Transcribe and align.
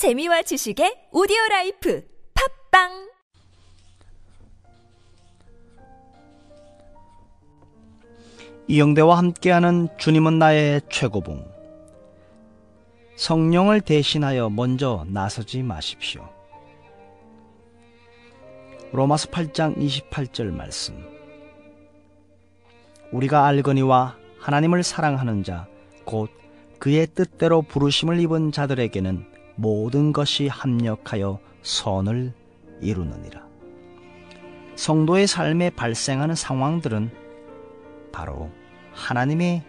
재미와 0.00 0.40
지식의 0.40 1.12
오디오 1.12 1.36
라이프 1.50 2.02
팟빵 2.70 3.10
이영대와 8.66 9.18
함께하는 9.18 9.88
주님은 9.98 10.38
나의 10.38 10.80
최고봉. 10.88 11.44
성령을 13.16 13.82
대신하여 13.82 14.48
먼저 14.48 15.04
나서지 15.06 15.62
마십시오. 15.62 16.26
로마서 18.92 19.28
8장 19.28 19.76
28절 19.76 20.50
말씀. 20.50 20.94
우리가 23.12 23.44
알거니와 23.44 24.16
하나님을 24.38 24.82
사랑하는 24.82 25.44
자, 25.44 25.68
곧 26.06 26.30
그의 26.78 27.06
뜻대로 27.08 27.60
부르심을 27.60 28.18
입은 28.20 28.50
자들에게는 28.50 29.39
모든 29.60 30.14
것이 30.14 30.48
합력하여 30.48 31.38
선을 31.60 32.32
이루느니라. 32.80 33.46
성도의 34.74 35.26
삶에 35.26 35.68
발생하는 35.68 36.34
상황들은 36.34 37.10
바로 38.10 38.50
하나님의 38.94 39.62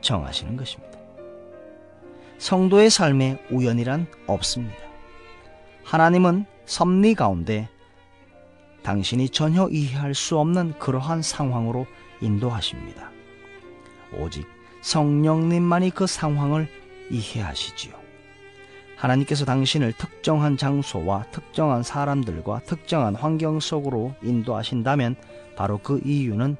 정하시는 0.00 0.56
것입니다. 0.56 0.98
성도의 2.38 2.90
삶에 2.90 3.40
우연이란 3.48 4.08
없습니다. 4.26 4.76
하나님은 5.84 6.44
섭리 6.66 7.14
가운데 7.14 7.68
당신이 8.82 9.28
전혀 9.28 9.68
이해할 9.68 10.16
수 10.16 10.36
없는 10.36 10.80
그러한 10.80 11.22
상황으로 11.22 11.86
인도하십니다. 12.20 13.12
오직 14.18 14.48
성령님만이 14.80 15.90
그 15.90 16.08
상황을 16.08 16.68
이해하시지요. 17.08 18.07
하나님께서 18.98 19.44
당신을 19.44 19.92
특정한 19.92 20.56
장소와 20.56 21.26
특정한 21.30 21.82
사람들과 21.82 22.62
특정한 22.66 23.14
환경 23.14 23.60
속으로 23.60 24.14
인도하신다면 24.22 25.14
바로 25.56 25.78
그 25.78 26.00
이유는 26.04 26.56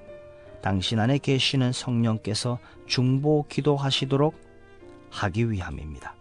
당신 0.63 1.01
안에 1.01 1.19
계시는 1.19 1.73
성령께서 1.73 2.59
중보 2.87 3.45
기도하시도록 3.49 4.35
하기 5.11 5.51
위함입니다. 5.51 6.15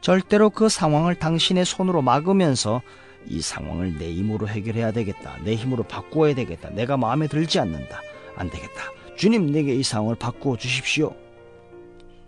절대로 0.00 0.50
그 0.50 0.68
상황을 0.68 1.14
당신의 1.14 1.64
손으로 1.64 2.02
막으면서 2.02 2.82
이 3.26 3.40
상황을 3.40 3.98
내 3.98 4.12
힘으로 4.12 4.48
해결해야 4.48 4.92
되겠다. 4.92 5.36
내 5.44 5.54
힘으로 5.54 5.84
바꾸어야 5.84 6.34
되겠다. 6.34 6.70
내가 6.70 6.96
마음에 6.96 7.28
들지 7.28 7.60
않는다. 7.60 8.00
안 8.36 8.50
되겠다. 8.50 8.82
주님 9.16 9.52
내게 9.52 9.74
이 9.74 9.82
상황을 9.82 10.16
바꾸어 10.16 10.56
주십시오. 10.56 11.14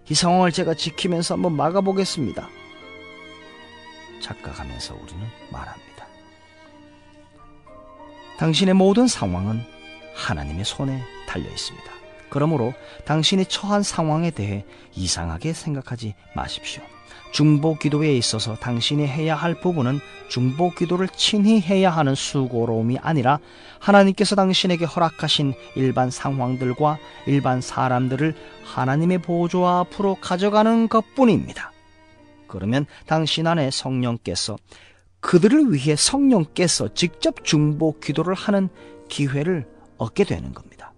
이 0.09 0.15
상황을 0.15 0.53
제가 0.53 0.75
지키면서 0.75 1.35
한번 1.35 1.57
막아보겠습니다. 1.57 2.49
착각하면서 4.21 4.95
우리는 4.95 5.27
말합니다. 5.51 6.07
당신의 8.39 8.75
모든 8.75 9.07
상황은 9.07 9.65
하나님의 10.15 10.65
손에 10.65 11.03
달려 11.27 11.49
있습니다. 11.49 11.93
그러므로 12.31 12.75
당신이 13.05 13.47
처한 13.47 13.83
상황에 13.83 14.31
대해 14.31 14.65
이상하게 14.95 15.53
생각하지 15.53 16.15
마십시오. 16.35 16.83
중보 17.35 17.77
기도에 17.77 18.17
있어서 18.17 18.55
당신이 18.55 19.07
해야 19.07 19.35
할 19.35 19.55
부분은 19.61 19.99
중보 20.29 20.71
기도를 20.71 21.09
친히 21.09 21.61
해야 21.61 21.91
하는 21.91 22.15
수고로움이 22.15 22.99
아니라 23.03 23.41
하나님께서 23.81 24.37
당신에게 24.37 24.85
허락하신 24.85 25.55
일반 25.75 26.11
상황들과 26.11 26.99
일반 27.27 27.61
사람들을 27.61 28.37
하나님의 28.65 29.19
보조 29.19 29.67
앞으로 29.67 30.17
가져가는 30.21 30.89
것 30.89 31.15
뿐입니다. 31.17 31.74
그러면 32.55 32.87
당신 33.07 33.49
안에 33.49 33.71
성령께서 33.73 34.57
그들을 35.19 35.73
위해 35.73 35.97
성령께서 35.97 36.95
직접 36.95 37.45
중보 37.45 37.99
기도를 37.99 38.35
하는 38.35 38.69
기회를 39.09 39.67
얻게 39.99 40.23
되는 40.23 40.55
겁니다. 40.55 40.93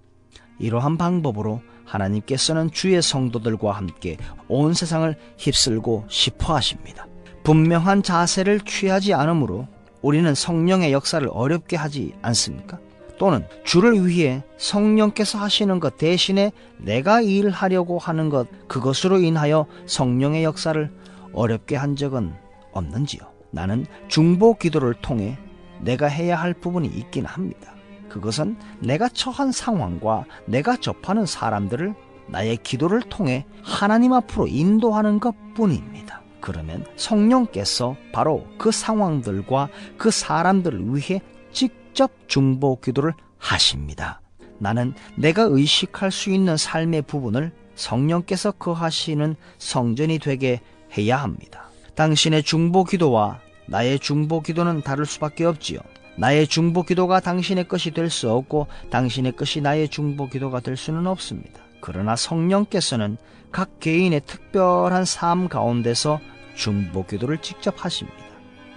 이러한 0.59 0.99
방법으로 0.99 1.63
하나님께서는 1.87 2.71
주의 2.73 3.01
성도들과 3.01 3.73
함께 3.73 4.19
온 4.49 4.75
세상을 4.75 5.15
휩쓸고 5.39 6.07
싶어 6.09 6.55
하십니다. 6.57 7.07
분명한 7.43 8.03
자세를 8.03 8.61
취하지 8.61 9.15
않으므로 9.15 9.67
우리는 10.03 10.35
성령의 10.35 10.93
역사를 10.93 11.27
어렵게 11.31 11.77
하지 11.77 12.13
않습니까? 12.21 12.79
또는 13.19 13.47
주를 13.65 14.07
위해 14.07 14.43
성령께서 14.59 15.39
하시는 15.39 15.81
것 15.81 15.97
대신에 15.97 16.53
내가 16.77 17.21
일하려고 17.21 17.99
하는 17.99 18.29
것 18.29 18.47
그것으로 18.69 19.21
인하여 19.21 19.67
성령의 19.87 20.45
역사를 20.45 20.91
어렵게 21.37 21.77
한 21.77 21.95
적은 21.95 22.35
없는지요? 22.73 23.21
나는 23.53 23.87
중보 24.09 24.55
기도를 24.55 24.95
통해 24.95 25.39
내가 25.81 26.07
해야 26.07 26.37
할 26.37 26.55
부분이 26.55 26.89
있긴 26.89 27.27
합니다. 27.27 27.75
그것은 28.09 28.57
내가 28.81 29.09
처한 29.09 29.53
상황과 29.53 30.25
내가 30.47 30.77
접하는 30.77 31.27
사람들을 31.27 31.95
나의 32.29 32.57
기도를 32.57 33.03
통해 33.03 33.47
하나님 33.63 34.13
앞으로 34.13 34.49
인도하는 34.49 35.21
것 35.21 35.35
뿐입니다. 35.55 36.23
그러면 36.41 36.85
성령께서 36.97 37.97
바로 38.13 38.47
그 38.59 38.71
상황들과 38.71 39.69
그 39.97 40.11
사람들을 40.11 40.95
위해 40.95 41.21
직접 41.53 42.11
중보 42.27 42.81
기도를 42.81 43.13
하십니다. 43.39 44.21
나는 44.59 44.95
내가 45.17 45.43
의식할 45.43 46.11
수 46.11 46.31
있는 46.31 46.57
삶의 46.57 47.03
부분을 47.03 47.53
성령께서 47.75 48.53
거하시는 48.53 49.37
성전이 49.59 50.19
되게 50.19 50.61
해야 50.97 51.17
합니다. 51.17 51.71
당신의 51.95 52.43
중보 52.43 52.85
기도와 52.85 53.41
나의 53.67 53.99
중보 53.99 54.43
기도는 54.43 54.83
다를 54.83 55.07
수밖에 55.07 55.45
없지요. 55.45 55.81
나의 56.17 56.47
중보 56.47 56.83
기도가 56.83 57.21
당신의 57.21 57.69
것이 57.69 57.91
될 57.91 58.11
수 58.11 58.31
없고 58.31 58.69
당신의 58.91 59.33
것이 59.33 59.61
나의 59.61 59.89
중보 59.89 60.29
기도가 60.29 60.61
될 60.61 60.77
수는 60.77 61.07
없습니다. 61.07 61.61
그러나 61.81 62.17
성령께서는 62.17 63.17
각 63.53 63.81
개인의 63.81 64.23
특별한 64.27 65.05
삶 65.05 65.49
가운데서 65.49 66.21
중보 66.55 67.05
기도를 67.05 67.39
직접 67.39 67.85
하십니다. 67.85 68.19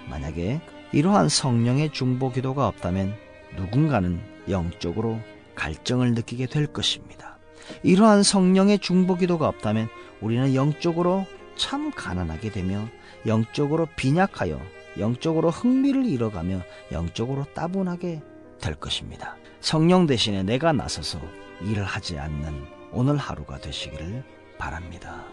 만약에 0.09 0.59
이러한 0.91 1.29
성령의 1.29 1.91
중보 1.93 2.31
기도가 2.31 2.67
없다면 2.67 3.13
누군가는 3.55 4.19
영적으로 4.49 5.19
갈증을 5.55 6.13
느끼게 6.13 6.47
될 6.47 6.67
것입니다. 6.67 7.37
이러한 7.83 8.23
성령의 8.23 8.79
중보 8.79 9.15
기도가 9.15 9.47
없다면 9.47 9.87
우리는 10.21 10.55
영적으로 10.55 11.25
참 11.59 11.91
가난하게 11.91 12.51
되며 12.51 12.87
영적으로 13.27 13.87
빈약하여 13.97 14.59
영적으로 14.97 15.49
흥미를 15.49 16.05
잃어가며 16.05 16.61
영적으로 16.91 17.43
따분하게 17.53 18.21
될 18.59 18.75
것입니다. 18.75 19.35
성령 19.59 20.07
대신에 20.07 20.41
내가 20.41 20.71
나서서 20.71 21.19
일을 21.61 21.83
하지 21.83 22.17
않는 22.17 22.65
오늘 22.93 23.17
하루가 23.17 23.59
되시기를 23.59 24.23
바랍니다. 24.57 25.25